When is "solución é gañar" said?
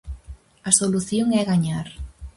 0.79-1.87